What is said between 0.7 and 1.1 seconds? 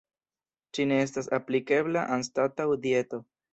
Ĝi ne